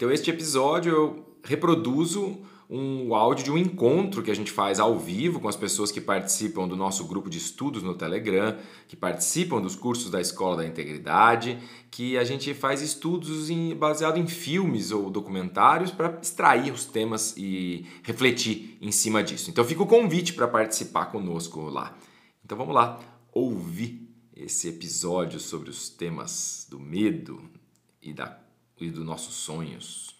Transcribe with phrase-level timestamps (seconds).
[0.00, 2.38] Então, este episódio eu reproduzo
[2.70, 6.00] um áudio de um encontro que a gente faz ao vivo com as pessoas que
[6.00, 8.56] participam do nosso grupo de estudos no Telegram,
[8.88, 11.58] que participam dos cursos da Escola da Integridade,
[11.90, 17.34] que a gente faz estudos em, baseado em filmes ou documentários para extrair os temas
[17.36, 19.50] e refletir em cima disso.
[19.50, 21.94] Então fica o convite para participar conosco lá.
[22.42, 22.98] Então vamos lá
[23.34, 27.42] ouvir esse episódio sobre os temas do medo
[28.02, 28.39] e da
[28.80, 30.14] e dos nossos sonhos.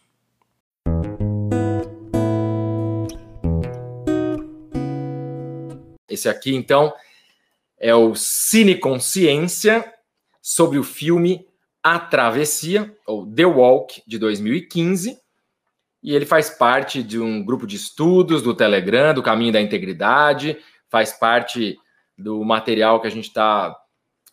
[6.09, 6.93] Esse aqui, então,
[7.79, 9.95] é o Cine Consciência
[10.43, 11.47] sobre o filme
[11.83, 15.19] A Travessia, ou The Walk, de 2015.
[16.03, 20.59] E ele faz parte de um grupo de estudos do Telegram, do Caminho da Integridade,
[20.91, 21.79] faz parte
[22.19, 23.75] do material que a gente está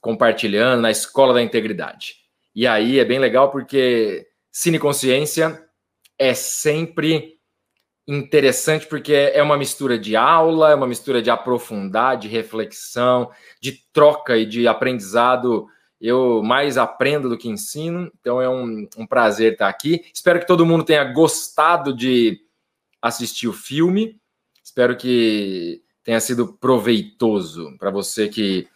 [0.02, 2.27] compartilhando na Escola da Integridade.
[2.58, 5.64] E aí é bem legal porque Cine Consciência
[6.18, 7.36] é sempre
[8.08, 13.30] interessante porque é uma mistura de aula, é uma mistura de aprofundar, de reflexão,
[13.62, 15.68] de troca e de aprendizado.
[16.02, 20.04] Eu mais aprendo do que ensino, então é um, um prazer estar aqui.
[20.12, 22.40] Espero que todo mundo tenha gostado de
[23.00, 24.20] assistir o filme.
[24.64, 28.68] Espero que tenha sido proveitoso para você que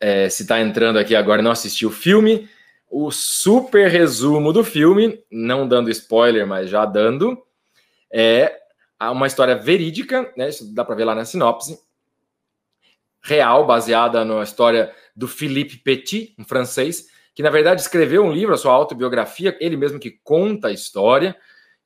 [0.00, 2.50] é, se está entrando aqui agora e não assistiu o filme
[2.92, 7.42] o super resumo do filme, não dando spoiler, mas já dando,
[8.12, 8.60] é
[9.00, 10.50] uma história verídica, né?
[10.50, 11.80] Isso dá para ver lá na sinopse.
[13.22, 18.52] Real, baseada na história do Philippe Petit, um francês, que na verdade escreveu um livro,
[18.52, 21.34] a sua autobiografia, ele mesmo que conta a história,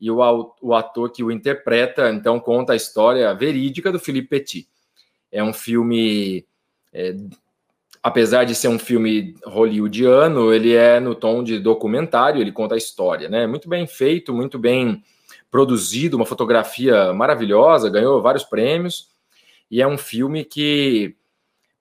[0.01, 4.69] e o, ator que o interpreta, então, conta a história verídica do Philippe Petit.
[5.31, 6.45] É um filme
[6.93, 7.15] é,
[8.07, 12.79] apesar de ser um filme hollywoodiano, ele é no tom de documentário, ele conta a
[12.79, 13.49] história, né?
[13.49, 15.03] Muito bem feito, muito bem
[15.51, 19.09] produzido, uma fotografia maravilhosa, ganhou vários prêmios,
[19.69, 21.17] e é um filme que,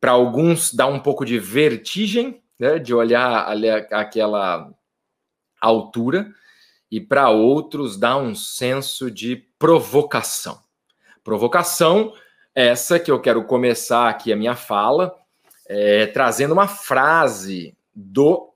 [0.02, 2.80] para alguns, dá um pouco de vertigem, né?
[2.80, 4.74] De olhar ali, aquela
[5.62, 6.34] altura,
[6.90, 10.58] e para outros dá um senso de provocação.
[11.24, 12.14] Provocação
[12.56, 15.14] essa que eu quero começar aqui a minha fala,
[15.68, 18.54] é, trazendo uma frase do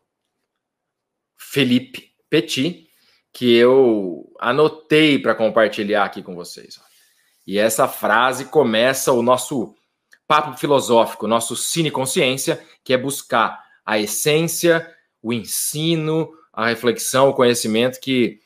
[1.37, 2.87] Felipe Petit,
[3.33, 6.79] que eu anotei para compartilhar aqui com vocês.
[7.45, 9.75] E essa frase começa o nosso
[10.27, 14.87] papo filosófico, nosso cine consciência, que é buscar a essência,
[15.21, 18.39] o ensino, a reflexão, o conhecimento que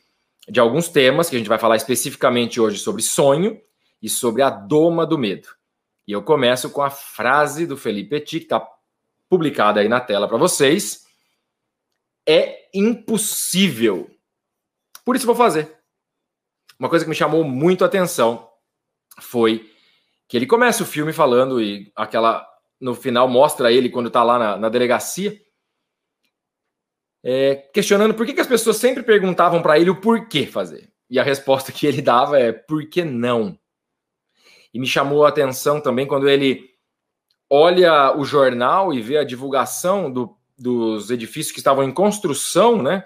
[0.47, 3.59] de alguns temas que a gente vai falar especificamente hoje sobre sonho
[4.01, 5.49] e sobre a doma do medo.
[6.07, 8.67] E eu começo com a frase do Felipe Petit, que está
[9.29, 11.05] publicada aí na tela para vocês.
[12.27, 14.09] É impossível.
[15.05, 15.77] Por isso vou fazer.
[16.79, 18.49] Uma coisa que me chamou muito a atenção
[19.19, 19.71] foi
[20.27, 22.47] que ele começa o filme falando e aquela
[22.79, 25.39] no final mostra ele quando está lá na, na delegacia
[27.23, 30.91] é, questionando por que, que as pessoas sempre perguntavam para ele o porquê fazer.
[31.09, 33.57] E a resposta que ele dava é por que não?
[34.73, 36.73] E me chamou a atenção também quando ele
[37.49, 43.03] olha o jornal e vê a divulgação do, dos edifícios que estavam em construção, né?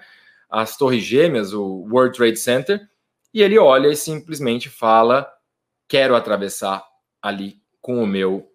[0.48, 2.88] As Torres Gêmeas, o World Trade Center,
[3.34, 5.30] e ele olha e simplesmente fala:
[5.86, 6.82] quero atravessar
[7.20, 8.50] ali com o meu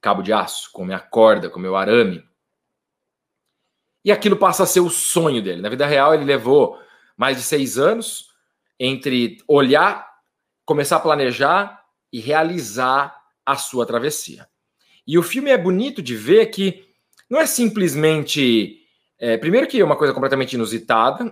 [0.00, 2.24] cabo de aço, com minha corda, com meu arame.
[4.04, 5.62] E aquilo passa a ser o sonho dele.
[5.62, 6.78] Na vida real, ele levou
[7.16, 8.28] mais de seis anos
[8.78, 10.08] entre olhar,
[10.64, 11.85] começar a planejar
[12.16, 13.14] e realizar
[13.44, 14.48] a sua travessia.
[15.06, 16.82] E o filme é bonito de ver que
[17.28, 18.78] não é simplesmente.
[19.18, 21.30] É, primeiro, que é uma coisa completamente inusitada,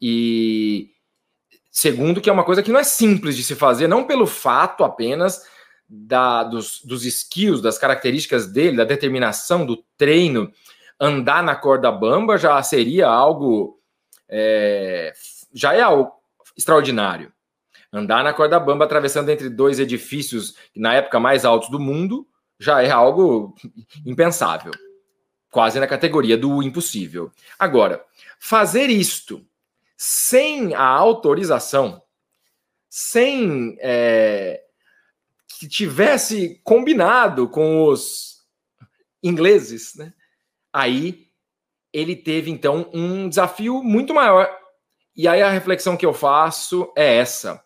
[0.00, 0.88] e
[1.70, 4.84] segundo, que é uma coisa que não é simples de se fazer, não pelo fato
[4.84, 5.42] apenas
[5.86, 10.50] da, dos, dos skills, das características dele, da determinação, do treino.
[10.98, 13.78] Andar na corda bamba já seria algo.
[14.26, 15.12] É,
[15.52, 16.10] já é algo
[16.56, 17.31] extraordinário
[17.92, 22.26] andar na corda bamba atravessando entre dois edifícios na época mais altos do mundo
[22.58, 23.54] já é algo
[24.06, 24.72] impensável.
[25.50, 27.30] quase na categoria do impossível.
[27.58, 28.02] Agora,
[28.40, 29.46] fazer isto
[29.98, 32.02] sem a autorização,
[32.88, 34.62] sem é,
[35.46, 38.42] que tivesse combinado com os
[39.22, 40.14] ingleses, né?
[40.72, 41.28] Aí
[41.92, 44.50] ele teve então um desafio muito maior.
[45.14, 47.62] E aí a reflexão que eu faço é essa.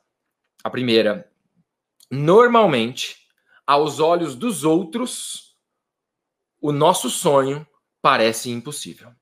[0.67, 1.31] A primeira,
[2.11, 3.19] normalmente,
[3.65, 5.55] aos olhos dos outros,
[6.61, 7.65] o nosso sonho
[8.03, 9.13] parece impossível.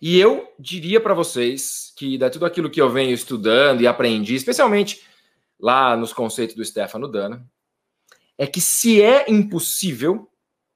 [0.00, 4.34] E eu diria para vocês que, de tudo aquilo que eu venho estudando e aprendi,
[4.34, 5.06] especialmente
[5.60, 7.46] lá nos conceitos do Stefano Dana,
[8.38, 10.26] é que se é impossível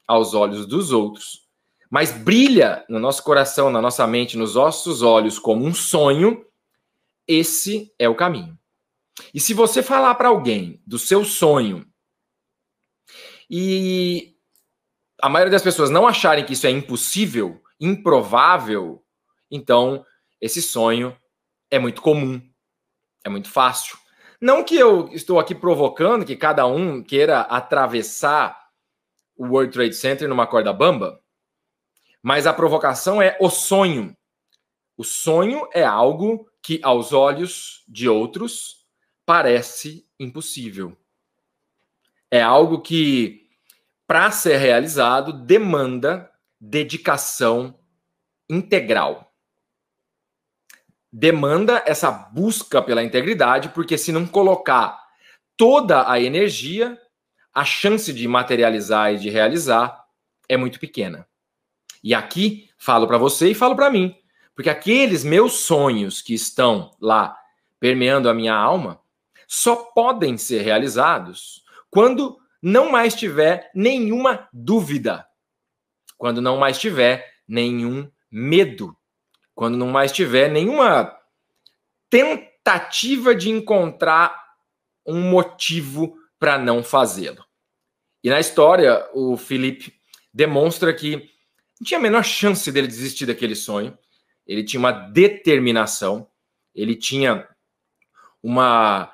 [0.07, 1.49] aos olhos dos outros,
[1.91, 6.45] mas brilha no nosso coração, na nossa mente, nos nossos olhos como um sonho,
[7.27, 8.59] esse é o caminho.
[9.33, 11.87] E se você falar para alguém do seu sonho
[13.49, 14.37] e
[15.21, 19.05] a maioria das pessoas não acharem que isso é impossível, improvável,
[19.51, 20.05] então
[20.41, 21.17] esse sonho
[21.71, 22.41] é muito comum,
[23.25, 23.97] é muito fácil.
[24.41, 28.59] Não que eu estou aqui provocando que cada um queira atravessar
[29.37, 31.21] o World Trade Center numa corda bamba,
[32.23, 34.17] mas a provocação é o sonho.
[34.97, 38.84] O sonho é algo que, aos olhos de outros,
[39.25, 40.97] parece impossível.
[42.31, 43.49] É algo que,
[44.07, 46.31] para ser realizado, demanda
[46.61, 47.79] dedicação
[48.49, 49.35] integral
[51.17, 55.01] demanda essa busca pela integridade, porque se não colocar
[55.57, 57.01] toda a energia,
[57.55, 60.05] a chance de materializar e de realizar
[60.49, 61.25] é muito pequena.
[62.03, 64.13] E aqui falo para você e falo para mim,
[64.57, 67.39] porque aqueles meus sonhos que estão lá
[67.79, 69.01] permeando a minha alma
[69.55, 75.27] só podem ser realizados quando não mais tiver nenhuma dúvida,
[76.17, 78.97] quando não mais tiver nenhum medo
[79.55, 81.17] quando não mais tiver nenhuma
[82.11, 84.35] tentativa de encontrar
[85.07, 87.45] um motivo para não fazê-lo.
[88.23, 89.95] E na história, o Felipe
[90.33, 93.97] demonstra que não tinha a menor chance dele desistir daquele sonho.
[94.47, 96.29] Ele tinha uma determinação,
[96.75, 97.49] ele tinha
[98.43, 99.13] uma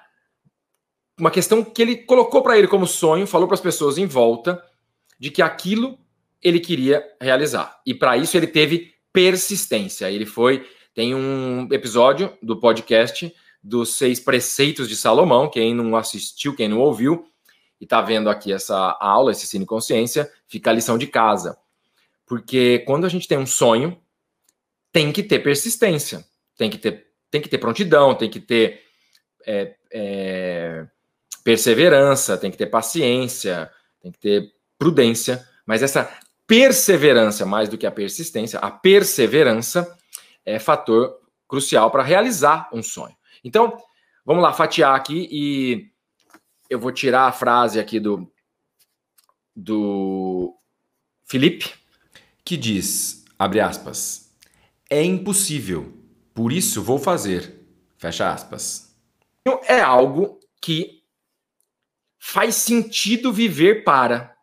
[1.20, 4.62] uma questão que ele colocou para ele como sonho, falou para as pessoas em volta
[5.18, 5.98] de que aquilo
[6.42, 7.80] ele queria realizar.
[7.84, 10.10] E para isso ele teve persistência.
[10.10, 10.66] Ele foi.
[10.94, 13.32] Tem um episódio do podcast
[13.62, 15.50] dos seis preceitos de Salomão.
[15.50, 17.26] Quem não assistiu, quem não ouviu,
[17.78, 21.58] e está vendo aqui essa aula, esse Cine Consciência, fica a lição de casa.
[22.26, 24.00] Porque quando a gente tem um sonho,
[24.90, 26.24] tem que ter persistência,
[26.56, 28.82] tem que ter, tem que ter prontidão, tem que ter
[29.46, 30.86] é, é,
[31.42, 33.70] perseverança, tem que ter paciência,
[34.00, 35.46] tem que ter prudência.
[35.66, 36.10] Mas essa
[36.46, 39.96] perseverança, mais do que a persistência, a perseverança
[40.44, 43.16] é fator crucial para realizar um sonho.
[43.44, 43.76] Então,
[44.24, 45.90] vamos lá fatiar aqui e
[46.68, 48.30] eu vou tirar a frase aqui do
[49.54, 50.56] do
[51.24, 51.74] Felipe
[52.44, 54.34] que diz, abre aspas,
[54.88, 55.92] é impossível,
[56.34, 57.64] por isso vou fazer,
[57.96, 58.92] fecha aspas.
[59.66, 60.99] É algo que
[62.20, 64.36] faz sentido viver para.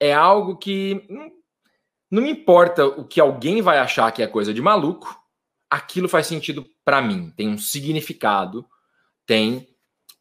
[0.00, 1.30] É algo que hum,
[2.10, 5.14] não me importa o que alguém vai achar que é coisa de maluco,
[5.68, 8.66] aquilo faz sentido para mim, tem um significado,
[9.26, 9.68] tem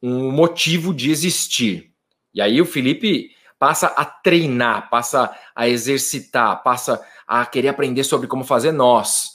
[0.03, 1.91] um motivo de existir.
[2.33, 8.27] E aí o Felipe passa a treinar, passa a exercitar, passa a querer aprender sobre
[8.27, 9.31] como fazer nós,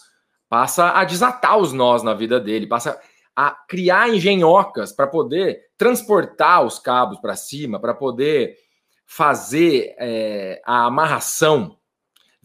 [0.49, 3.01] passa a desatar os nós na vida dele, passa
[3.37, 8.57] a criar engenhocas para poder transportar os cabos para cima, para poder
[9.07, 11.79] fazer é, a amarração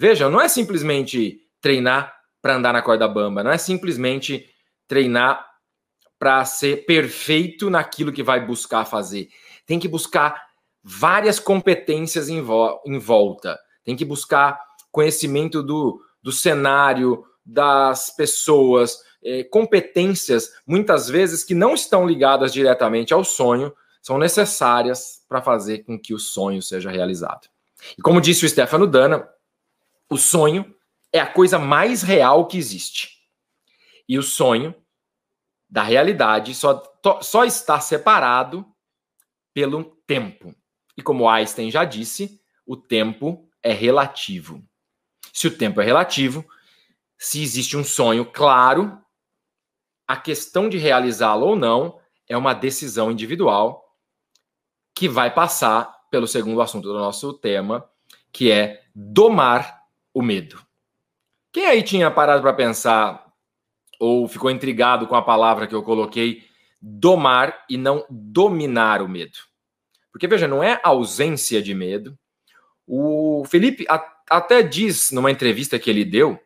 [0.01, 4.49] Veja, não é simplesmente treinar para andar na corda bamba, não é simplesmente
[4.87, 5.45] treinar
[6.17, 9.27] para ser perfeito naquilo que vai buscar fazer.
[9.65, 10.41] Tem que buscar
[10.81, 13.59] várias competências em, vo em volta.
[13.83, 14.57] Tem que buscar
[14.89, 23.13] conhecimento do, do cenário, das pessoas, eh, competências, muitas vezes que não estão ligadas diretamente
[23.13, 27.49] ao sonho, são necessárias para fazer com que o sonho seja realizado.
[27.97, 29.27] E como disse o Stefano Dana,
[30.09, 30.73] o sonho
[31.11, 33.19] é a coisa mais real que existe.
[34.07, 34.73] E o sonho
[35.69, 36.81] da realidade só,
[37.21, 38.65] só está separado
[39.53, 40.55] pelo tempo.
[40.97, 44.63] E como Einstein já disse, o tempo é relativo.
[45.31, 46.45] Se o tempo é relativo,
[47.17, 48.99] se existe um sonho claro,
[50.09, 53.95] a questão de realizá-lo ou não é uma decisão individual
[54.95, 57.87] que vai passar pelo segundo assunto do nosso tema,
[58.31, 60.65] que é domar o medo.
[61.51, 63.23] Quem aí tinha parado para pensar
[63.99, 66.43] ou ficou intrigado com a palavra que eu coloquei,
[66.81, 69.37] domar e não dominar o medo?
[70.11, 72.17] Porque veja, não é ausência de medo.
[72.87, 73.85] O Felipe
[74.27, 76.39] até diz numa entrevista que ele deu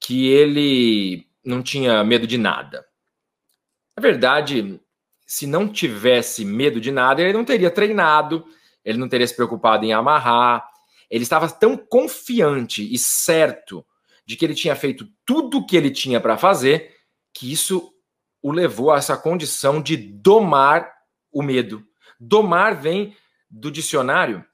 [0.00, 2.84] que ele não tinha medo de nada.
[3.96, 4.80] Na verdade,
[5.26, 8.44] se não tivesse medo de nada, ele não teria treinado,
[8.84, 10.66] ele não teria se preocupado em amarrar.
[11.10, 13.84] Ele estava tão confiante e certo
[14.24, 16.94] de que ele tinha feito tudo o que ele tinha para fazer
[17.34, 17.92] que isso
[18.42, 20.92] o levou a essa condição de domar
[21.30, 21.84] o medo.
[22.18, 23.16] Domar vem
[23.50, 24.44] do dicionário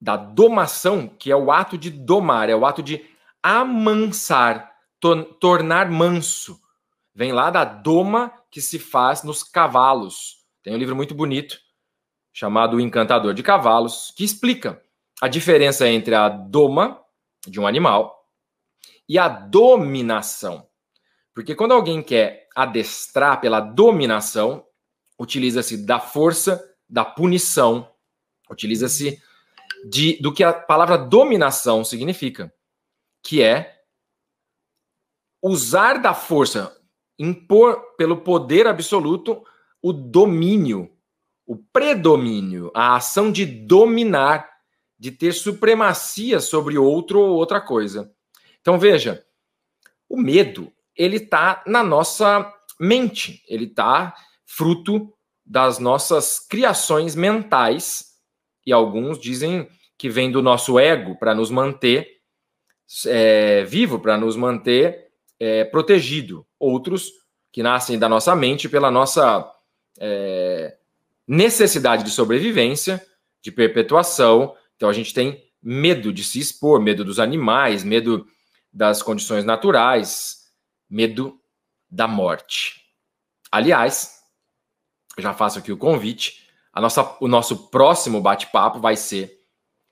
[0.00, 3.04] da domação, que é o ato de domar, é o ato de
[3.42, 6.60] amansar, tornar manso.
[7.14, 10.44] Vem lá da doma que se faz nos cavalos.
[10.62, 11.58] Tem um livro muito bonito
[12.32, 14.82] chamado O Encantador de Cavalos, que explica
[15.22, 17.00] a diferença entre a doma
[17.46, 18.28] de um animal
[19.08, 20.68] e a dominação.
[21.32, 24.66] Porque quando alguém quer adestrar pela dominação,
[25.18, 27.90] utiliza-se da força, da punição,
[28.50, 29.22] utiliza-se
[29.88, 32.52] de, do que a palavra dominação significa,
[33.22, 33.75] que é
[35.42, 36.76] usar da força,
[37.18, 39.42] impor pelo poder absoluto
[39.82, 40.90] o domínio,
[41.46, 44.50] o predomínio, a ação de dominar,
[44.98, 48.12] de ter supremacia sobre outro ou outra coisa.
[48.60, 49.24] Então veja,
[50.08, 54.14] o medo, ele está na nossa mente, ele está
[54.44, 55.12] fruto
[55.44, 58.16] das nossas criações mentais,
[58.64, 62.16] e alguns dizem que vem do nosso ego para nos manter
[63.06, 65.05] é, vivo, para nos manter
[65.38, 66.46] é, protegido.
[66.58, 67.10] Outros
[67.52, 69.50] que nascem da nossa mente pela nossa
[69.98, 70.76] é,
[71.26, 73.04] necessidade de sobrevivência,
[73.42, 74.54] de perpetuação.
[74.76, 78.26] Então a gente tem medo de se expor, medo dos animais, medo
[78.72, 80.50] das condições naturais,
[80.88, 81.40] medo
[81.90, 82.82] da morte.
[83.50, 84.20] Aliás,
[85.18, 86.46] já faço aqui o convite.
[86.72, 89.40] A nossa, o nosso próximo bate-papo vai ser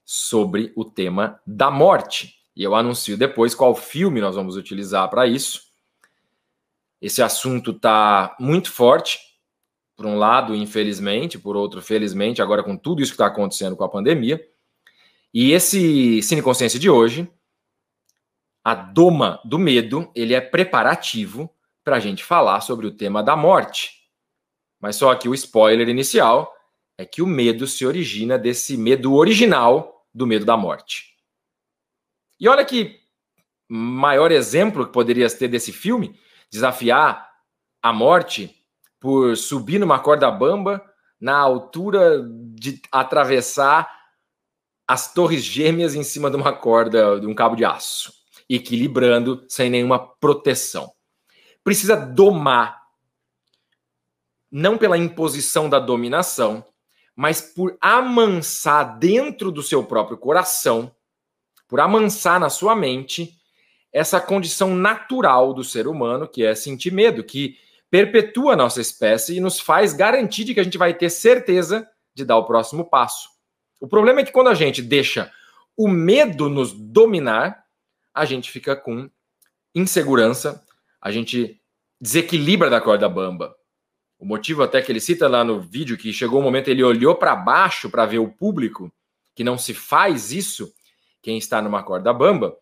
[0.04, 2.34] sobre o tema da morte.
[2.56, 5.62] E eu anuncio depois qual filme nós vamos utilizar para isso.
[7.00, 9.18] Esse assunto está muito forte,
[9.96, 13.84] por um lado, infelizmente, por outro, felizmente, agora com tudo isso que está acontecendo com
[13.84, 14.44] a pandemia.
[15.32, 17.28] E esse Cine Consciência de hoje,
[18.62, 21.50] a doma do medo, ele é preparativo
[21.84, 24.08] para a gente falar sobre o tema da morte.
[24.80, 26.52] Mas só aqui o spoiler inicial
[26.96, 31.13] é que o medo se origina desse medo original do medo da morte.
[32.44, 33.00] E olha que
[33.66, 36.20] maior exemplo que poderia ter desse filme,
[36.52, 37.26] desafiar
[37.82, 38.54] a morte
[39.00, 40.84] por subir numa corda bamba
[41.18, 42.22] na altura
[42.54, 43.90] de atravessar
[44.86, 48.12] as torres gêmeas em cima de uma corda, de um cabo de aço,
[48.46, 50.92] equilibrando sem nenhuma proteção.
[51.64, 52.78] Precisa domar,
[54.52, 56.62] não pela imposição da dominação,
[57.16, 60.94] mas por amansar dentro do seu próprio coração,
[61.68, 63.38] por amansar na sua mente
[63.92, 67.56] essa condição natural do ser humano, que é sentir medo, que
[67.90, 71.88] perpetua a nossa espécie e nos faz garantir de que a gente vai ter certeza
[72.12, 73.28] de dar o próximo passo.
[73.80, 75.30] O problema é que quando a gente deixa
[75.76, 77.64] o medo nos dominar,
[78.12, 79.08] a gente fica com
[79.74, 80.64] insegurança,
[81.00, 81.60] a gente
[82.00, 83.54] desequilibra da corda bamba.
[84.18, 87.14] O motivo até que ele cita lá no vídeo que chegou um momento ele olhou
[87.14, 88.92] para baixo para ver o público,
[89.34, 90.72] que não se faz isso
[91.24, 92.54] quem está numa corda bamba,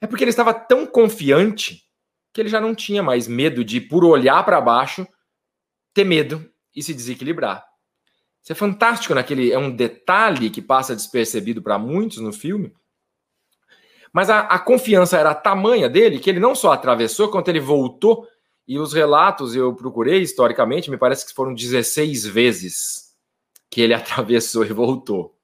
[0.00, 1.84] é porque ele estava tão confiante
[2.32, 5.06] que ele já não tinha mais medo de por olhar para baixo
[5.94, 7.64] ter medo e se desequilibrar.
[8.42, 12.72] Isso é fantástico naquele é um detalhe que passa despercebido para muitos no filme.
[14.12, 18.26] Mas a, a confiança era tamanha dele que ele não só atravessou, quanto ele voltou
[18.66, 23.14] e os relatos eu procurei historicamente, me parece que foram 16 vezes
[23.70, 25.39] que ele atravessou e voltou.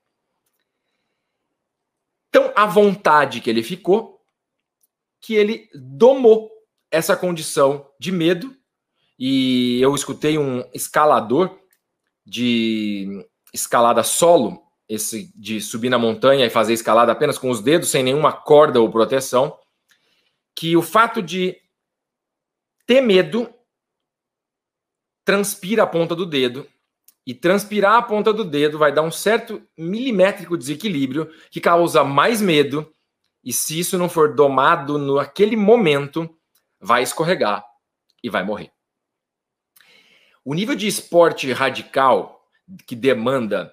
[2.37, 4.21] Então, a vontade que ele ficou,
[5.23, 6.51] que ele domou
[6.91, 8.55] essa condição de medo.
[9.19, 11.59] E eu escutei um escalador
[12.27, 17.89] de escalada solo, esse de subir na montanha e fazer escalada apenas com os dedos,
[17.89, 19.59] sem nenhuma corda ou proteção,
[20.55, 21.57] que o fato de
[22.87, 23.51] ter medo
[25.25, 26.69] transpira a ponta do dedo
[27.27, 32.41] e transpirar a ponta do dedo vai dar um certo milimétrico desequilíbrio que causa mais
[32.41, 32.89] medo
[33.43, 36.29] e se isso não for domado naquele momento,
[36.81, 37.65] vai escorregar
[38.23, 38.73] e vai morrer.
[40.45, 42.45] O nível de esporte radical
[42.87, 43.73] que demanda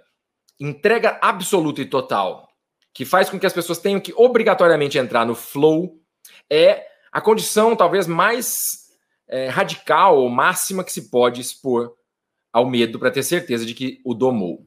[0.60, 2.48] entrega absoluta e total
[2.93, 6.00] que faz com que as pessoas tenham que obrigatoriamente entrar no flow
[6.50, 8.89] é a condição talvez mais
[9.27, 11.95] é, radical ou máxima que se pode expor
[12.53, 14.65] ao medo para ter certeza de que o domou.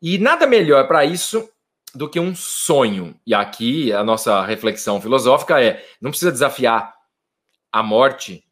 [0.00, 1.48] E nada melhor para isso
[1.94, 3.20] do que um sonho.
[3.26, 6.94] E aqui a nossa reflexão filosófica é: não precisa desafiar
[7.70, 8.44] a morte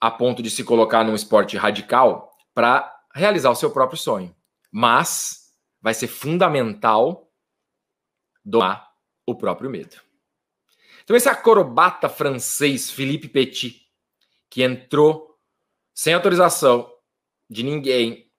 [0.00, 4.34] a ponto de se colocar num esporte radical para realizar o seu próprio sonho.
[4.70, 7.30] Mas vai ser fundamental
[8.44, 8.90] domar
[9.26, 9.96] o próprio medo.
[11.02, 13.86] Então, esse acrobata francês, Philippe Petit,
[14.48, 15.36] que entrou
[15.92, 16.90] sem autorização
[17.50, 18.30] de ninguém,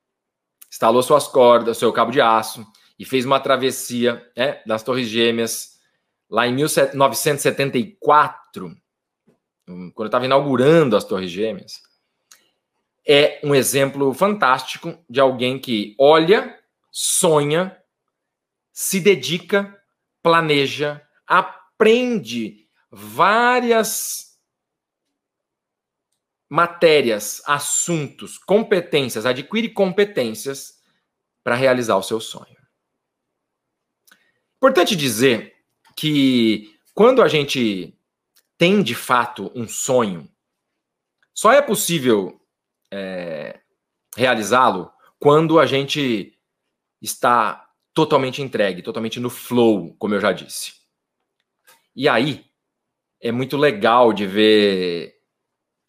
[0.72, 2.66] instalou suas cordas, seu cabo de aço
[2.98, 5.72] e fez uma travessia né, das Torres Gêmeas
[6.30, 8.74] lá em 1974,
[9.66, 11.74] quando eu estava inaugurando as Torres Gêmeas.
[13.06, 16.58] É um exemplo fantástico de alguém que olha,
[16.90, 17.78] sonha,
[18.72, 19.78] se dedica,
[20.24, 24.31] planeja, aprende várias
[26.52, 30.82] matérias, assuntos, competências, adquire competências
[31.42, 32.58] para realizar o seu sonho.
[34.58, 35.56] Importante dizer
[35.96, 37.98] que quando a gente
[38.58, 40.30] tem de fato um sonho,
[41.34, 42.38] só é possível
[42.92, 43.62] é,
[44.18, 46.38] realizá-lo quando a gente
[47.02, 50.74] está totalmente entregue, totalmente no flow, como eu já disse.
[51.96, 52.46] E aí
[53.22, 55.21] é muito legal de ver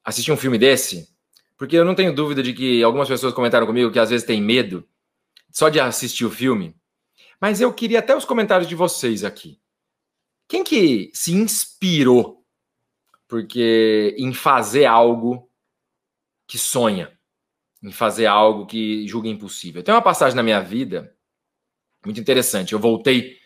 [0.04, 1.08] assistir um filme desse,
[1.56, 4.40] porque eu não tenho dúvida de que algumas pessoas comentaram comigo que às vezes tem
[4.40, 4.86] medo
[5.50, 6.74] só de assistir o filme.
[7.40, 9.60] Mas eu queria até os comentários de vocês aqui.
[10.48, 12.44] Quem que se inspirou
[13.28, 15.48] porque em fazer algo
[16.46, 17.10] que sonha,
[17.82, 19.82] em fazer algo que julga impossível?
[19.82, 21.14] Tem uma passagem na minha vida
[22.04, 22.72] muito interessante.
[22.72, 23.38] Eu voltei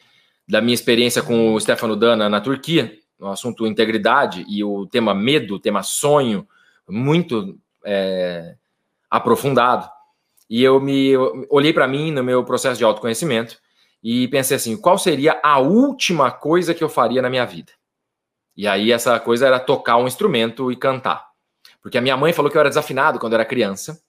[0.48, 5.14] da minha experiência com o Stefano Dana na Turquia no assunto integridade e o tema
[5.14, 6.46] medo, o tema sonho,
[6.88, 8.56] muito é,
[9.10, 9.88] aprofundado.
[10.48, 13.58] E eu me eu olhei para mim no meu processo de autoconhecimento
[14.02, 17.72] e pensei assim: qual seria a última coisa que eu faria na minha vida?
[18.56, 21.26] E aí essa coisa era tocar um instrumento e cantar.
[21.82, 24.00] Porque a minha mãe falou que eu era desafinado quando eu era criança.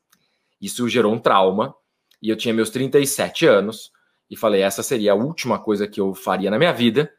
[0.62, 1.76] Isso gerou um trauma.
[2.22, 3.92] E eu tinha meus 37 anos.
[4.30, 7.12] E falei: essa seria a última coisa que eu faria na minha vida.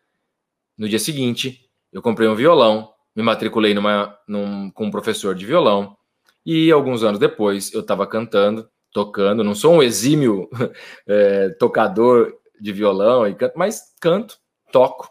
[0.77, 5.47] No dia seguinte, eu comprei um violão, me matriculei numa, num, com um professor de
[5.47, 5.97] violão,
[6.45, 9.45] e alguns anos depois eu estava cantando, tocando.
[9.45, 10.49] Não sou um exímio
[11.07, 14.39] é, tocador de violão, e canto, mas canto,
[14.73, 15.09] toco.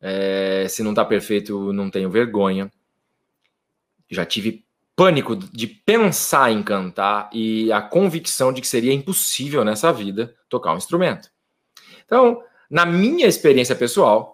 [0.00, 2.70] É, se não está perfeito, não tenho vergonha.
[4.10, 4.64] Já tive
[4.96, 10.74] pânico de pensar em cantar e a convicção de que seria impossível nessa vida tocar
[10.74, 11.30] um instrumento.
[12.04, 14.31] Então, na minha experiência pessoal,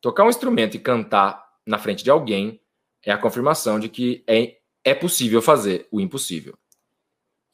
[0.00, 2.60] Tocar um instrumento e cantar na frente de alguém
[3.04, 6.56] é a confirmação de que é, é possível fazer o impossível.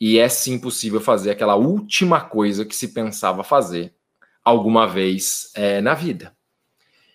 [0.00, 3.94] E é sim possível fazer aquela última coisa que se pensava fazer
[4.44, 6.36] alguma vez é, na vida.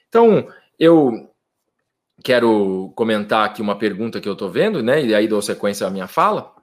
[0.08, 0.48] Então,
[0.80, 1.34] eu
[2.24, 5.04] quero comentar aqui uma pergunta que eu estou vendo, né?
[5.04, 6.56] E aí dou sequência à minha fala.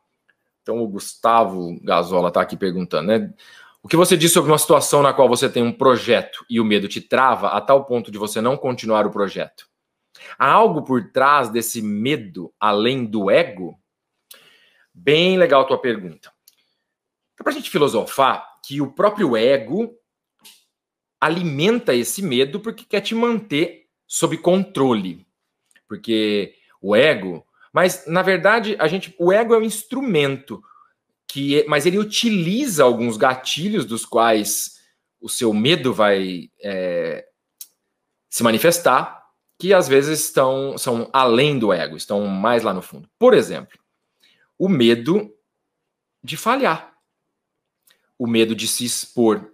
[0.62, 3.34] Então, o Gustavo Gazola está aqui perguntando, né?
[3.84, 6.64] O que você diz sobre uma situação na qual você tem um projeto e o
[6.64, 9.68] medo te trava a tal ponto de você não continuar o projeto?
[10.38, 13.78] Há algo por trás desse medo além do ego?
[14.94, 16.32] Bem legal a tua pergunta.
[17.38, 19.94] É para a gente filosofar que o próprio ego
[21.20, 25.26] alimenta esse medo porque quer te manter sob controle.
[25.86, 30.64] Porque o ego, mas na verdade a gente, o ego é um instrumento
[31.34, 34.78] que, mas ele utiliza alguns gatilhos dos quais
[35.20, 37.26] o seu medo vai é,
[38.30, 39.20] se manifestar,
[39.58, 43.10] que às vezes estão são além do ego, estão mais lá no fundo.
[43.18, 43.76] Por exemplo,
[44.56, 45.28] o medo
[46.22, 46.96] de falhar,
[48.16, 49.52] o medo de se expor,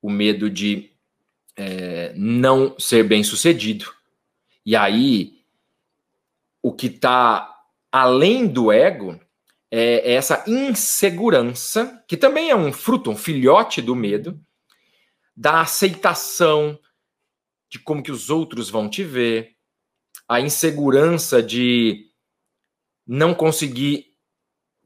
[0.00, 0.92] o medo de
[1.56, 3.92] é, não ser bem sucedido.
[4.64, 5.42] E aí,
[6.62, 7.56] o que está
[7.90, 9.18] além do ego
[9.70, 14.40] é essa insegurança, que também é um fruto, um filhote do medo,
[15.36, 16.78] da aceitação
[17.70, 19.56] de como que os outros vão te ver,
[20.26, 22.06] a insegurança de
[23.06, 24.14] não conseguir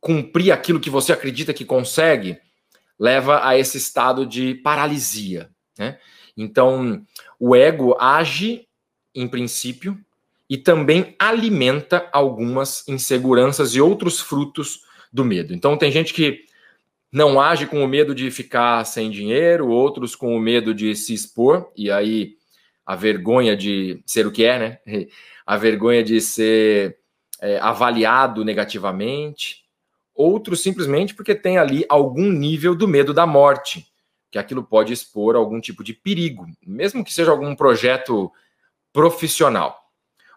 [0.01, 2.41] cumprir aquilo que você acredita que consegue,
[2.99, 5.51] leva a esse estado de paralisia.
[5.79, 5.99] Né?
[6.37, 7.05] Então,
[7.39, 8.69] o ego age,
[9.15, 9.99] em princípio,
[10.53, 15.55] e também alimenta algumas inseguranças e outros frutos do medo.
[15.55, 16.45] Então, tem gente que
[17.11, 21.15] não age com o medo de ficar sem dinheiro, outros com o medo de se
[21.15, 22.35] expor, e aí
[22.85, 24.79] a vergonha de ser o que é, né?
[25.47, 26.99] A vergonha de ser
[27.41, 29.65] é, avaliado negativamente,
[30.15, 33.87] outros simplesmente porque tem ali algum nível do medo da morte,
[34.31, 38.31] que aquilo pode expor algum tipo de perigo, mesmo que seja algum projeto
[38.93, 39.82] profissional.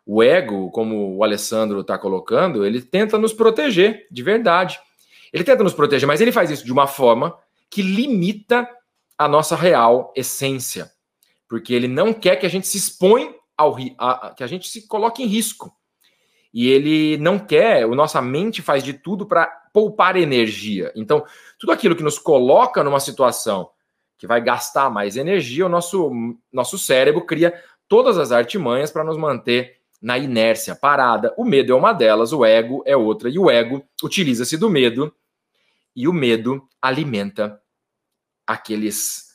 [0.05, 4.79] O ego, como o Alessandro está colocando, ele tenta nos proteger de verdade.
[5.33, 7.37] Ele tenta nos proteger, mas ele faz isso de uma forma
[7.69, 8.69] que limita
[9.17, 10.91] a nossa real essência.
[11.49, 14.87] Porque ele não quer que a gente se exponha ao a, que a gente se
[14.87, 15.73] coloque em risco.
[16.53, 20.91] E ele não quer, a nossa mente faz de tudo para poupar energia.
[20.95, 21.25] Então,
[21.59, 23.69] tudo aquilo que nos coloca numa situação
[24.17, 26.11] que vai gastar mais energia, o nosso,
[26.53, 27.53] nosso cérebro cria
[27.89, 31.33] todas as artimanhas para nos manter na inércia, parada.
[31.35, 35.11] O medo é uma delas, o ego é outra, e o ego utiliza-se do medo,
[35.95, 37.59] e o medo alimenta
[38.45, 39.33] aqueles.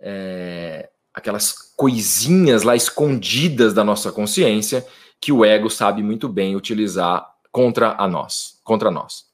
[0.00, 4.86] É, aquelas coisinhas lá escondidas da nossa consciência
[5.20, 9.26] que o ego sabe muito bem utilizar contra a nós, contra nós.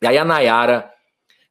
[0.00, 0.90] E aí a Nayara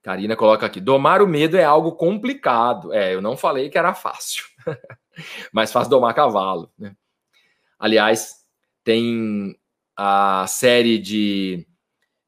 [0.01, 2.91] Karina coloca aqui: domar o medo é algo complicado.
[2.91, 4.45] É, eu não falei que era fácil,
[5.53, 6.71] mas faz domar cavalo.
[6.79, 6.95] Né?
[7.77, 8.36] Aliás,
[8.87, 9.53] tem
[9.97, 11.67] a série de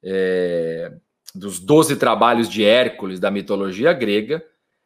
[0.04, 0.92] é,
[1.34, 4.44] dos doze trabalhos de Hércules da mitologia grega,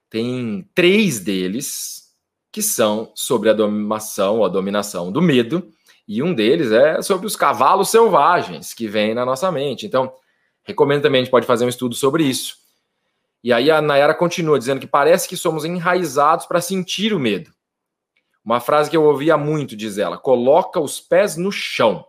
[0.08, 2.14] tem três deles
[2.52, 5.68] que são sobre a dominação, a dominação do medo,
[6.06, 9.84] e um deles é sobre os cavalos selvagens que vem na nossa mente.
[9.84, 10.14] Então,
[10.62, 12.56] recomendo também, a gente pode fazer um estudo sobre isso.
[13.42, 17.50] E aí a Nayara continua dizendo que parece que somos enraizados para sentir o medo.
[18.44, 22.04] Uma frase que eu ouvia muito, diz ela: coloca os pés no chão.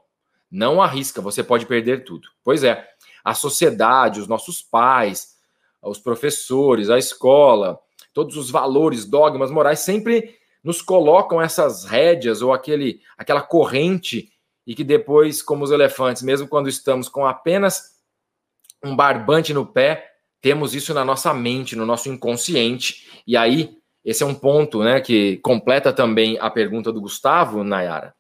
[0.52, 2.28] Não arrisca, você pode perder tudo.
[2.44, 2.88] Pois é,
[3.24, 5.36] a sociedade, os nossos pais,
[5.82, 7.80] os professores, a escola,
[8.14, 14.32] todos os valores, dogmas morais sempre nos colocam essas rédeas ou aquele, aquela corrente
[14.66, 17.96] e que depois, como os elefantes, mesmo quando estamos com apenas
[18.84, 24.22] um barbante no pé, temos isso na nossa mente, no nosso inconsciente, e aí esse
[24.22, 28.16] é um ponto né, que completa também a pergunta do Gustavo, Nayara,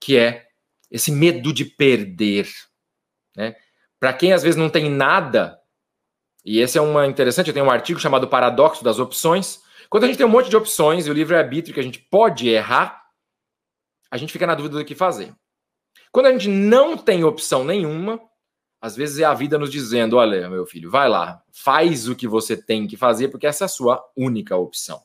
[0.00, 0.46] que é
[0.90, 2.48] esse medo de perder.
[3.36, 3.54] Né?
[4.00, 5.60] Para quem às vezes não tem nada,
[6.42, 9.60] e esse é uma interessante, eu tenho um artigo chamado Paradoxo das Opções.
[9.90, 12.48] Quando a gente tem um monte de opções e o livre-arbítrio que a gente pode
[12.48, 13.02] errar,
[14.10, 15.34] a gente fica na dúvida do que fazer.
[16.10, 18.18] Quando a gente não tem opção nenhuma,
[18.80, 22.26] às vezes é a vida nos dizendo: olha, meu filho, vai lá, faz o que
[22.26, 25.02] você tem que fazer, porque essa é a sua única opção.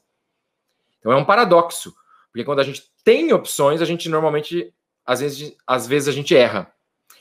[1.05, 1.93] Então é um paradoxo,
[2.31, 4.73] porque quando a gente tem opções, a gente normalmente,
[5.05, 6.73] às vezes, às vezes a gente erra.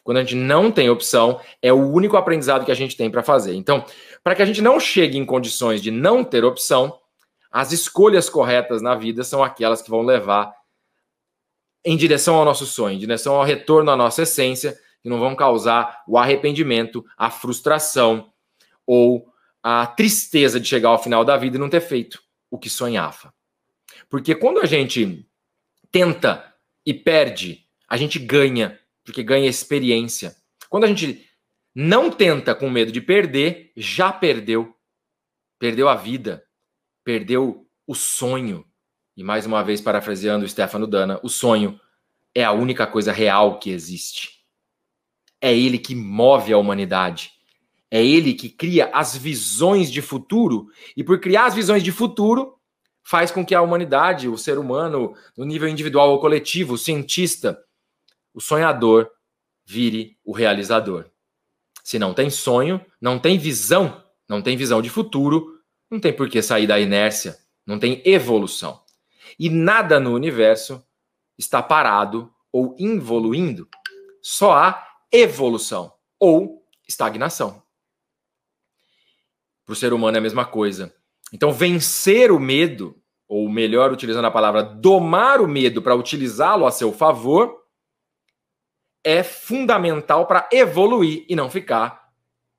[0.03, 3.23] Quando a gente não tem opção, é o único aprendizado que a gente tem para
[3.23, 3.55] fazer.
[3.55, 3.85] Então,
[4.23, 6.99] para que a gente não chegue em condições de não ter opção,
[7.51, 10.55] as escolhas corretas na vida são aquelas que vão levar
[11.85, 15.37] em direção ao nosso sonho, em direção ao retorno à nossa essência, que não vão
[15.37, 18.33] causar o arrependimento, a frustração
[18.87, 19.27] ou
[19.62, 23.34] a tristeza de chegar ao final da vida e não ter feito o que sonhava.
[24.14, 25.29] Porque quando a gente
[25.90, 26.55] tenta
[26.87, 30.37] e perde, a gente ganha, porque ganha experiência.
[30.70, 31.29] Quando a gente
[31.74, 34.72] não tenta com medo de perder, já perdeu.
[35.59, 36.44] Perdeu a vida,
[37.03, 38.64] perdeu o sonho.
[39.16, 41.81] E mais uma vez, parafraseando o Stefano Dana, o sonho
[42.33, 44.44] é a única coisa real que existe.
[45.40, 47.33] É ele que move a humanidade.
[47.90, 50.68] É ele que cria as visões de futuro.
[50.96, 52.55] E por criar as visões de futuro,
[53.04, 57.62] faz com que a humanidade, o ser humano, no nível individual ou coletivo, o cientista,
[58.32, 59.10] o sonhador,
[59.64, 61.06] vire o realizador.
[61.82, 66.28] Se não tem sonho, não tem visão, não tem visão de futuro, não tem por
[66.30, 68.82] que sair da inércia, não tem evolução.
[69.38, 70.82] E nada no universo
[71.36, 73.68] está parado ou evoluindo.
[74.22, 77.62] Só há evolução ou estagnação.
[79.66, 80.94] Para o ser humano é a mesma coisa.
[81.35, 86.70] Então, vencer o medo, ou melhor, utilizando a palavra domar o medo para utilizá-lo a
[86.70, 87.61] seu favor,
[89.03, 92.09] é fundamental para evoluir e não ficar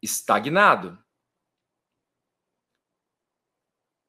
[0.02, 1.02] estagnado.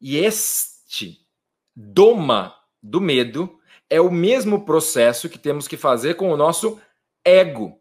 [0.00, 1.24] E este
[1.72, 2.52] doma
[2.82, 6.80] do medo é o mesmo processo que temos que fazer com o nosso
[7.24, 7.80] ego.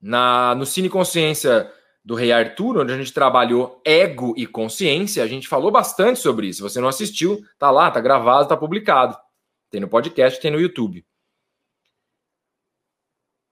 [0.00, 1.72] Na, no Cine Consciência
[2.10, 6.48] do Rei Arthur, onde a gente trabalhou ego e consciência, a gente falou bastante sobre
[6.48, 6.56] isso.
[6.56, 9.16] Se você não assistiu, tá lá, tá gravado, tá publicado.
[9.70, 11.06] Tem no podcast, tem no YouTube.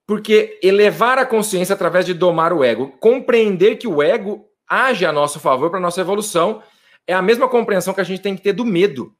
[0.09, 5.12] Porque elevar a consciência através de domar o ego, compreender que o ego age a
[5.12, 6.61] nosso favor para nossa evolução.
[7.07, 9.14] É a mesma compreensão que a gente tem que ter do medo.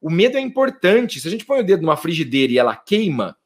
[0.00, 1.20] O medo é importante.
[1.20, 3.36] Se a gente põe o dedo numa frigideira e ela queima,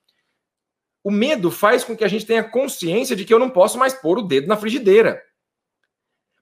[1.02, 3.92] o medo faz com que a gente tenha consciência de que eu não posso mais
[3.92, 5.20] pôr o dedo na frigideira.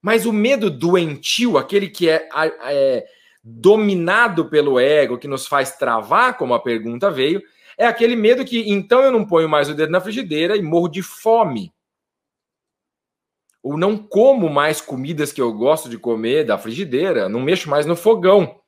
[0.02, 2.28] Mas o medo doentio, aquele que é,
[2.64, 3.06] é
[3.42, 7.42] dominado pelo ego, que nos faz travar, como a pergunta veio,
[7.76, 10.88] é aquele medo que então eu não ponho mais o dedo na frigideira e morro
[10.88, 11.72] de fome.
[13.62, 17.84] Ou não como mais comidas que eu gosto de comer da frigideira, não mexo mais
[17.84, 18.60] no fogão.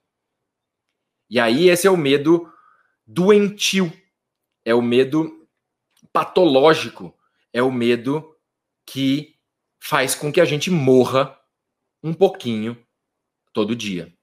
[1.31, 2.51] E aí esse é o medo
[3.07, 3.90] doentio,
[4.64, 5.47] é o medo
[6.12, 7.14] patológico,
[7.53, 8.37] é o medo
[8.87, 9.35] que
[9.83, 11.37] faz com que a gente morra
[12.05, 12.81] um pouquinho
[13.53, 14.16] todo dia.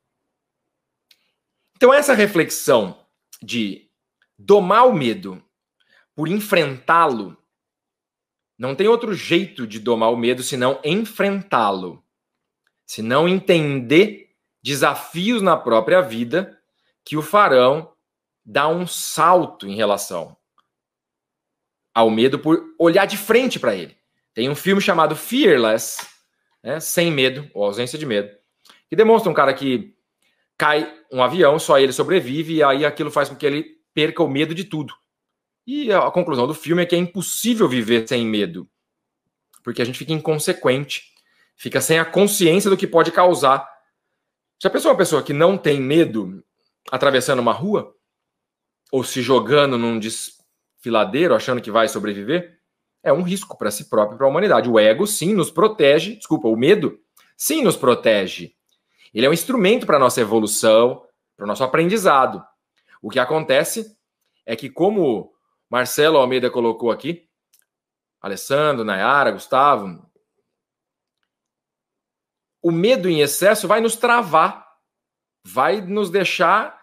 [1.76, 3.06] Então, essa reflexão
[3.44, 3.92] de
[4.38, 5.44] domar o medo
[6.16, 7.38] por enfrentá-lo,
[8.58, 12.02] não tem outro jeito de domar o medo senão enfrentá-lo.
[12.86, 16.58] Se não entender desafios na própria vida
[17.04, 17.94] que o farão
[18.46, 20.38] dar um salto em relação
[21.94, 23.99] ao medo por olhar de frente para ele.
[24.34, 26.06] Tem um filme chamado Fearless,
[26.64, 28.30] né, sem medo, ou ausência de medo,
[28.90, 29.96] que demonstra um cara que
[30.58, 34.30] cai um avião, só ele sobrevive, e aí aquilo faz com que ele perca o
[34.30, 34.94] medo de tudo.
[35.66, 38.70] E a conclusão do filme é que é impossível viver sem medo,
[39.64, 41.04] porque a gente fica inconsequente,
[41.56, 43.68] fica sem a consciência do que pode causar.
[44.62, 46.44] Já pensou uma pessoa que não tem medo
[46.92, 47.96] atravessando uma rua?
[48.92, 52.59] Ou se jogando num desfiladeiro, achando que vai sobreviver?
[53.04, 54.70] É um risco para si próprio e para a humanidade.
[54.70, 56.16] O ego, sim, nos protege.
[56.16, 57.00] Desculpa, o medo,
[57.38, 58.54] sim, nos protege
[59.14, 62.46] ele é um instrumento para a nossa evolução, para o nosso aprendizado.
[63.02, 63.98] O que acontece
[64.46, 65.34] é que, como
[65.70, 67.28] Marcelo Almeida colocou aqui,
[68.22, 70.06] Alessandro, Nayara, Gustavo,
[72.62, 74.68] o medo em excesso vai nos travar,
[75.46, 76.80] vai nos deixar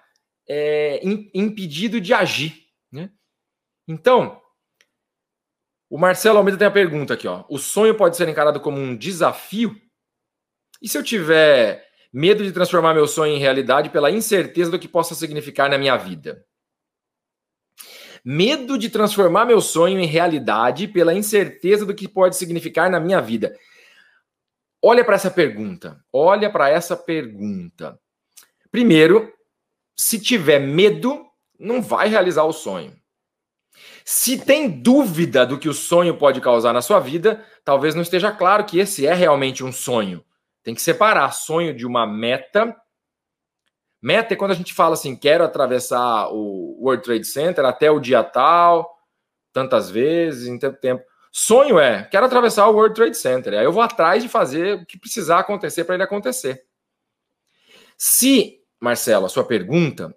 [0.49, 1.01] é,
[1.35, 2.67] impedido de agir.
[2.91, 3.11] Né?
[3.87, 4.41] Então,
[5.89, 8.97] o Marcelo Almeida tem a pergunta aqui: ó, o sonho pode ser encarado como um
[8.97, 9.75] desafio?
[10.83, 11.87] E se eu tiver
[12.19, 15.99] Medo de transformar meu sonho em realidade pela incerteza do que possa significar na minha
[15.99, 16.43] vida.
[18.25, 23.21] Medo de transformar meu sonho em realidade pela incerteza do que pode significar na minha
[23.21, 23.55] vida.
[24.83, 26.03] Olha para essa pergunta.
[26.11, 28.01] Olha para essa pergunta.
[28.71, 29.31] Primeiro,
[29.95, 31.23] se tiver medo,
[31.61, 32.97] não vai realizar o sonho.
[34.05, 38.31] Se tem dúvida do que o sonho pode causar na sua vida, talvez não esteja
[38.31, 40.25] claro que esse é realmente um sonho.
[40.63, 42.77] Tem que separar sonho de uma meta.
[44.01, 47.99] Meta é quando a gente fala assim, quero atravessar o World Trade Center até o
[47.99, 48.97] dia tal,
[49.53, 51.05] tantas vezes, em tanto tempo.
[51.33, 53.55] Sonho é, quero atravessar o World Trade Center.
[53.55, 56.65] Aí eu vou atrás de fazer o que precisar acontecer para ele acontecer.
[57.99, 60.17] Se, Marcelo, a sua pergunta,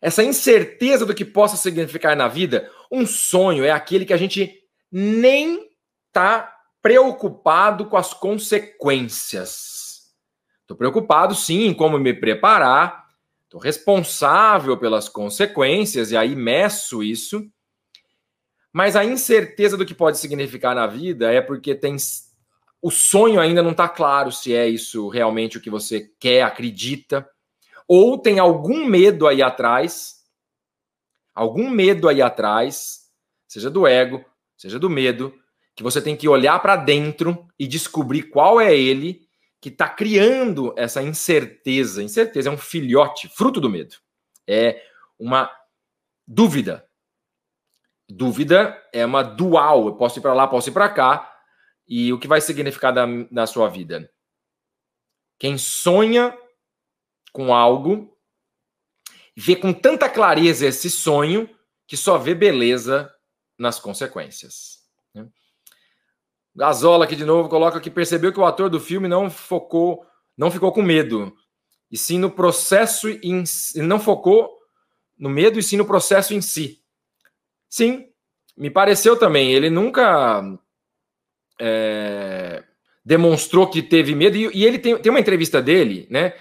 [0.00, 4.54] essa incerteza do que possa significar na vida, um sonho é aquele que a gente
[4.90, 5.68] nem
[6.12, 10.12] tá preocupado com as consequências.
[10.60, 13.06] Estou preocupado, sim, em como me preparar.
[13.44, 17.44] Estou responsável pelas consequências e aí meço isso.
[18.72, 21.96] Mas a incerteza do que pode significar na vida é porque tem
[22.80, 27.28] o sonho ainda não está claro se é isso realmente o que você quer, acredita,
[27.88, 30.16] ou tem algum medo aí atrás,
[31.34, 33.08] algum medo aí atrás,
[33.48, 34.22] seja do ego,
[34.58, 35.34] seja do medo,
[35.74, 39.26] que você tem que olhar para dentro e descobrir qual é ele
[39.60, 42.02] que está criando essa incerteza.
[42.02, 43.96] Incerteza é um filhote, fruto do medo.
[44.46, 44.82] É
[45.18, 45.50] uma
[46.26, 46.86] dúvida.
[48.08, 49.86] Dúvida é uma dual.
[49.86, 51.32] Eu posso ir para lá, posso ir para cá.
[51.86, 54.10] E o que vai significar da, na sua vida?
[55.38, 56.36] Quem sonha
[57.38, 58.12] com algo,
[59.36, 61.48] vê com tanta clareza esse sonho
[61.86, 63.08] que só vê beleza
[63.56, 64.78] nas consequências.
[66.52, 70.04] Gazola aqui de novo coloca que percebeu que o ator do filme não focou,
[70.36, 71.32] não ficou com medo,
[71.88, 73.44] e sim no processo em
[73.76, 74.58] não focou
[75.16, 76.82] no medo e sim no processo em si.
[77.70, 78.08] Sim,
[78.56, 79.52] me pareceu também.
[79.52, 80.42] Ele nunca
[81.60, 82.64] é,
[83.04, 86.34] demonstrou que teve medo e, e, ele tem, tem uma entrevista dele, né?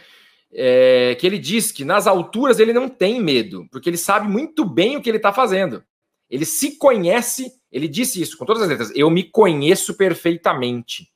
[0.52, 4.64] É, que ele diz que nas alturas ele não tem medo, porque ele sabe muito
[4.64, 5.84] bem o que ele está fazendo.
[6.30, 8.92] Ele se conhece, ele disse isso com todas as letras.
[8.96, 11.12] Eu me conheço perfeitamente.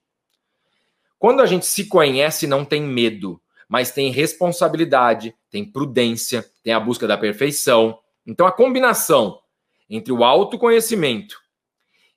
[1.17, 6.79] Quando a gente se conhece, não tem medo, mas tem responsabilidade, tem prudência, tem a
[6.79, 7.99] busca da perfeição.
[8.25, 9.39] Então a combinação
[9.89, 11.39] entre o autoconhecimento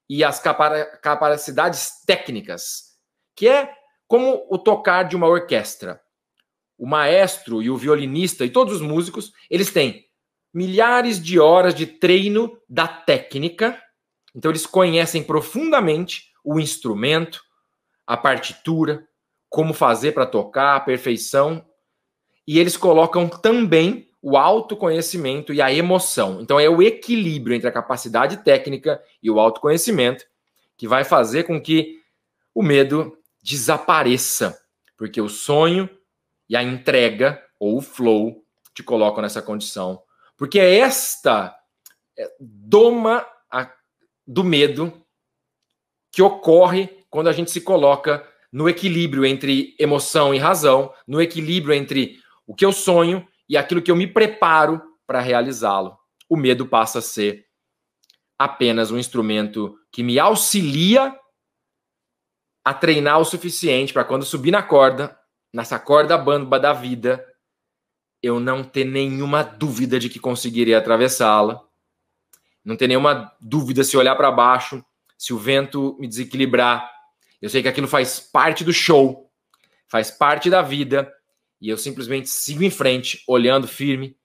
[0.09, 2.95] e as capacidades técnicas
[3.35, 3.73] que é
[4.07, 6.01] como o tocar de uma orquestra.
[6.77, 10.05] O maestro e o violinista e todos os músicos, eles têm
[10.53, 13.81] milhares de horas de treino da técnica,
[14.35, 17.43] então eles conhecem profundamente o instrumento,
[18.07, 19.07] a partitura,
[19.49, 21.65] como fazer para tocar, a perfeição,
[22.47, 26.41] e eles colocam também o autoconhecimento e a emoção.
[26.41, 30.25] Então é o equilíbrio entre a capacidade técnica e o autoconhecimento
[30.77, 32.01] que vai fazer com que
[32.55, 34.59] o medo desapareça,
[34.97, 35.89] porque o sonho
[36.49, 40.03] e a entrega ou o flow te colocam nessa condição.
[40.37, 41.57] Porque é esta
[42.19, 43.27] é, doma
[44.27, 45.05] do medo
[46.11, 51.75] que ocorre quando a gente se coloca no equilíbrio entre emoção e razão, no equilíbrio
[51.75, 55.99] entre o que eu sonho e aquilo que eu me preparo para realizá-lo.
[56.29, 57.45] O medo passa a ser
[58.39, 61.15] apenas um instrumento que me auxilia
[62.65, 65.19] a treinar o suficiente para quando subir na corda,
[65.55, 67.25] nessa corda bamba da vida,
[68.21, 71.65] eu não ter nenhuma dúvida de que conseguiria atravessá-la,
[72.65, 74.85] não ter nenhuma dúvida se olhar para baixo,
[75.17, 76.91] se o vento me desequilibrar.
[77.41, 79.31] Eu sei que aquilo faz parte do show,
[79.87, 81.13] faz parte da vida,
[81.61, 84.19] e eu simplesmente sigo em frente, olhando firme,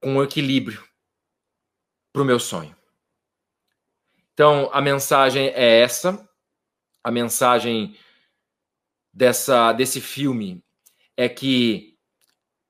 [0.00, 0.82] com equilíbrio
[2.14, 2.74] para o meu sonho.
[4.32, 6.26] Então, a mensagem é essa
[7.06, 7.96] a mensagem
[9.16, 10.62] dessa desse filme
[11.16, 11.96] é que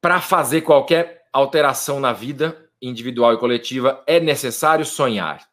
[0.00, 5.44] para fazer qualquer alteração na vida individual e coletiva é necessário sonhar.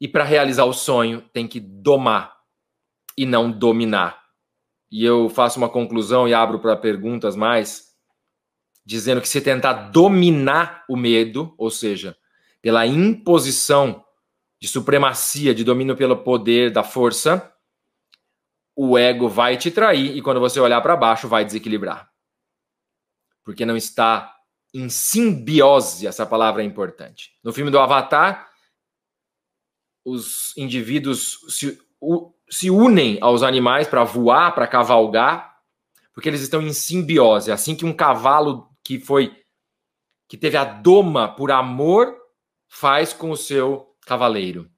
[0.00, 2.36] E para realizar o sonho tem que domar
[3.18, 4.22] e não dominar.
[4.88, 7.88] E eu faço uma conclusão e abro para perguntas mais,
[8.86, 12.16] dizendo que se tentar dominar o medo, ou seja,
[12.62, 14.04] pela imposição
[14.60, 17.53] de supremacia, de domínio pelo poder, da força,
[18.76, 22.10] o ego vai te trair e quando você olhar para baixo vai desequilibrar.
[23.44, 24.34] Porque não está
[24.72, 27.32] em simbiose, essa palavra é importante.
[27.42, 28.50] No filme do Avatar,
[30.04, 35.54] os indivíduos se, u, se unem aos animais para voar, para cavalgar,
[36.12, 37.52] porque eles estão em simbiose.
[37.52, 39.40] Assim que um cavalo que foi
[40.28, 42.16] que teve a doma por amor
[42.68, 44.68] faz com o seu cavaleiro.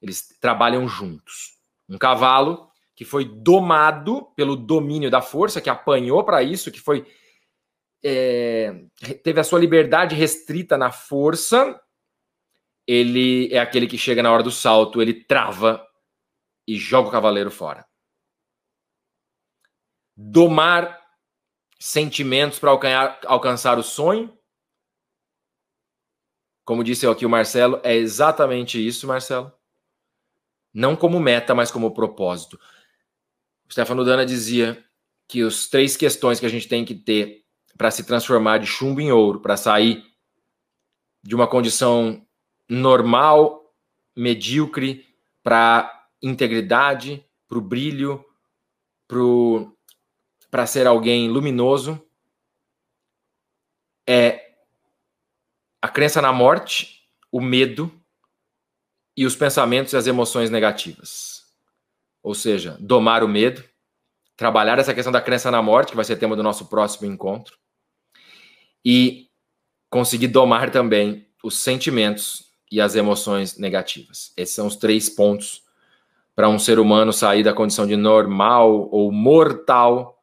[0.00, 1.58] Eles trabalham juntos.
[1.88, 2.71] Um cavalo
[3.02, 7.06] que foi domado pelo domínio da força, que apanhou para isso, que foi
[8.04, 8.84] é,
[9.22, 11.80] teve a sua liberdade restrita na força,
[12.86, 15.86] ele é aquele que chega na hora do salto, ele trava
[16.66, 17.86] e joga o cavaleiro fora.
[20.16, 21.00] Domar
[21.78, 22.70] sentimentos para
[23.26, 24.36] alcançar o sonho
[26.64, 29.52] como disse aqui o Marcelo, é exatamente isso, Marcelo.
[30.72, 32.58] Não como meta, mas como propósito.
[33.72, 34.84] Stefano Dana dizia
[35.26, 37.42] que as três questões que a gente tem que ter
[37.78, 40.04] para se transformar de chumbo em ouro, para sair
[41.22, 42.22] de uma condição
[42.68, 43.74] normal,
[44.14, 45.06] medíocre,
[45.42, 48.22] para integridade, para o brilho,
[50.50, 51.98] para ser alguém luminoso,
[54.06, 54.54] é
[55.80, 57.90] a crença na morte, o medo
[59.16, 61.31] e os pensamentos e as emoções negativas.
[62.22, 63.64] Ou seja, domar o medo,
[64.36, 67.56] trabalhar essa questão da crença na morte, que vai ser tema do nosso próximo encontro,
[68.84, 69.28] e
[69.90, 74.32] conseguir domar também os sentimentos e as emoções negativas.
[74.36, 75.62] Esses são os três pontos
[76.34, 80.18] para um ser humano sair da condição de normal ou mortal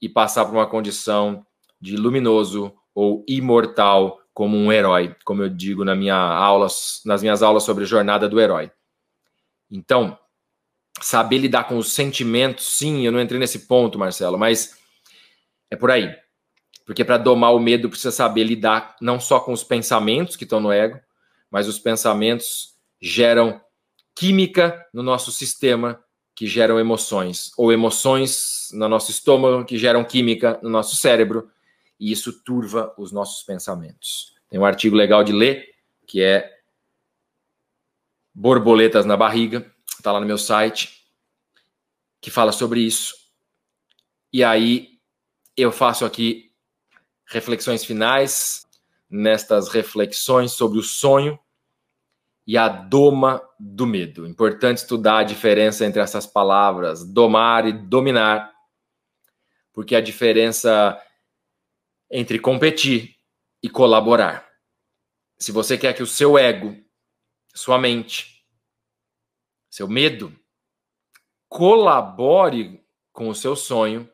[0.00, 1.44] e passar para uma condição
[1.80, 7.42] de luminoso ou imortal como um herói, como eu digo na minha aulas, nas minhas
[7.42, 8.70] aulas sobre jornada do herói.
[9.70, 10.18] Então,
[11.00, 14.76] saber lidar com os sentimentos, sim, eu não entrei nesse ponto, Marcelo, mas
[15.70, 16.14] é por aí.
[16.86, 20.60] Porque para domar o medo precisa saber lidar não só com os pensamentos que estão
[20.60, 21.00] no ego,
[21.50, 23.60] mas os pensamentos geram
[24.14, 26.02] química no nosso sistema
[26.34, 31.48] que geram emoções, ou emoções no nosso estômago que geram química no nosso cérebro,
[31.98, 34.34] e isso turva os nossos pensamentos.
[34.50, 35.68] Tem um artigo legal de ler,
[36.06, 36.50] que é
[38.34, 39.72] Borboletas na Barriga,
[40.04, 41.02] está lá no meu site,
[42.20, 43.14] que fala sobre isso.
[44.30, 45.00] E aí
[45.56, 46.52] eu faço aqui
[47.24, 48.66] reflexões finais,
[49.08, 51.38] nestas reflexões sobre o sonho
[52.46, 54.26] e a doma do medo.
[54.26, 58.52] Importante estudar a diferença entre essas palavras, domar e dominar,
[59.72, 61.00] porque a diferença
[62.10, 63.16] entre competir
[63.62, 64.46] e colaborar.
[65.38, 66.76] Se você quer que o seu ego,
[67.54, 68.33] sua mente,
[69.74, 70.32] seu medo
[71.48, 72.80] colabore
[73.12, 74.08] com o seu sonho,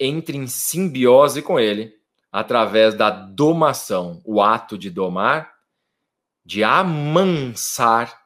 [0.00, 1.94] entre em simbiose com ele
[2.32, 5.54] através da domação, o ato de domar,
[6.42, 8.22] de amansar.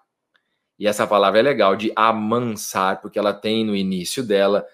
[0.79, 4.65] E essa palavra é legal, de amansar, porque ela tem no início dela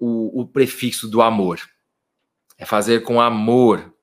[0.00, 1.60] o, o prefixo do amor.
[2.58, 3.94] É fazer com amor.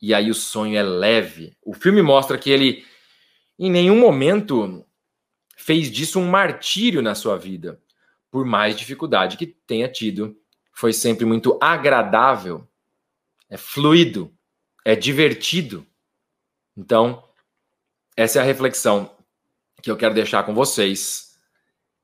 [0.00, 1.56] E aí o sonho é leve.
[1.60, 2.86] O filme mostra que ele,
[3.58, 4.86] em nenhum momento,
[5.68, 7.78] fez disso um martírio na sua vida.
[8.30, 10.34] Por mais dificuldade que tenha tido,
[10.72, 12.66] foi sempre muito agradável,
[13.50, 14.32] é fluido,
[14.82, 15.86] é divertido.
[16.74, 17.22] Então,
[18.16, 19.14] essa é a reflexão
[19.82, 21.38] que eu quero deixar com vocês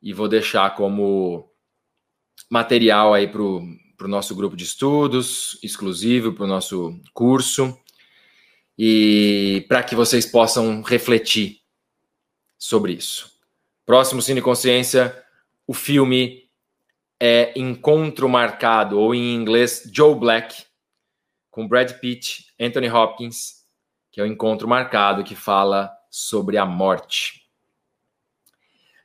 [0.03, 1.51] e vou deixar como
[2.51, 7.75] material aí para o nosso grupo de estudos, exclusivo para o nosso curso,
[8.77, 11.63] e para que vocês possam refletir
[12.59, 13.34] sobre isso.
[13.87, 15.25] Próximo Cine Consciência,
[15.67, 16.49] o filme
[17.21, 20.65] é Encontro Marcado, ou em inglês, Joe Black,
[21.51, 23.65] com Brad Pitt, Anthony Hopkins,
[24.11, 27.49] que é o Encontro Marcado, que fala sobre a morte.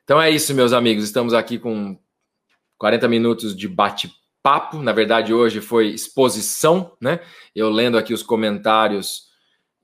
[0.04, 1.04] Então é isso, meus amigos.
[1.04, 1.98] Estamos aqui com
[2.78, 4.78] 40 minutos de bate-papo.
[4.82, 7.20] Na verdade, hoje foi exposição, né?
[7.54, 9.28] Eu lendo aqui os comentários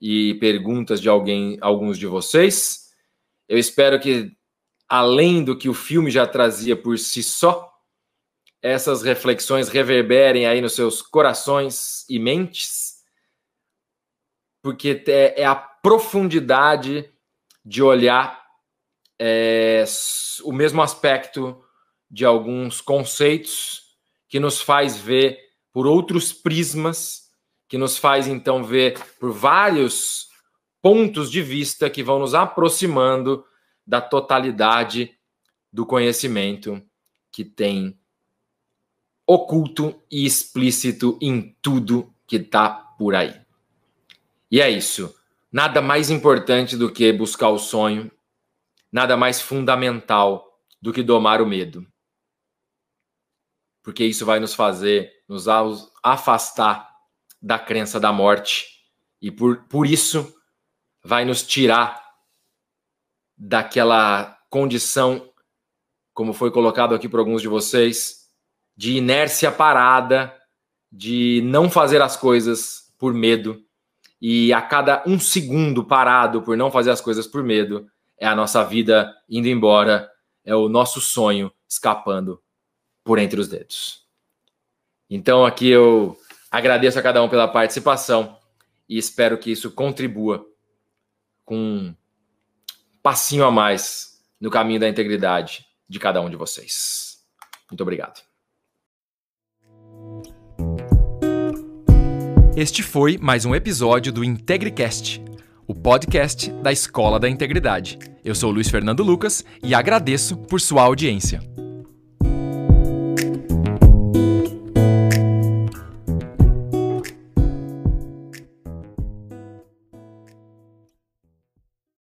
[0.01, 2.93] e perguntas de alguém, alguns de vocês.
[3.47, 4.36] Eu espero que,
[4.87, 7.73] além do que o filme já trazia por si só,
[8.61, 12.97] essas reflexões reverberem aí nos seus corações e mentes,
[14.61, 17.11] porque é, a profundidade
[17.63, 18.45] de olhar
[19.19, 19.83] é,
[20.43, 21.63] o mesmo aspecto
[22.09, 23.83] de alguns conceitos
[24.27, 25.39] que nos faz ver
[25.71, 27.27] por outros prismas,
[27.67, 30.27] que nos faz então ver por vários
[30.81, 33.45] pontos de vista que vão nos aproximando
[33.87, 35.17] da totalidade
[35.71, 36.81] do conhecimento
[37.31, 37.97] que tem
[39.25, 43.39] oculto e explícito em tudo que está por aí.
[44.51, 45.15] E é isso.
[45.51, 48.11] Nada mais importante do que buscar o sonho,
[48.91, 51.87] nada mais fundamental do que domar o medo
[53.87, 55.45] porque isso vai nos fazer nos
[56.03, 56.93] afastar
[57.41, 58.65] da crença da morte
[59.21, 60.35] e por, por isso
[61.01, 62.06] vai nos tirar
[63.37, 65.29] daquela condição,
[66.13, 68.29] como foi colocado aqui por alguns de vocês,
[68.75, 70.33] de inércia parada,
[70.91, 73.61] de não fazer as coisas por medo.
[74.19, 78.35] E a cada um segundo parado por não fazer as coisas por medo, é a
[78.35, 80.09] nossa vida indo embora,
[80.43, 82.41] é o nosso sonho escapando
[83.03, 84.07] por entre os dedos.
[85.09, 86.17] Então aqui eu
[86.49, 88.37] agradeço a cada um pela participação
[88.89, 90.45] e espero que isso contribua
[91.45, 91.93] com
[93.07, 97.19] passinho a mais no caminho da integridade de cada um de vocês.
[97.71, 98.21] Muito obrigado.
[102.53, 105.23] Este foi mais um episódio do IntegriCast,
[105.65, 107.97] o podcast da Escola da Integridade.
[108.25, 111.39] Eu sou Luiz Fernando Lucas e agradeço por sua audiência.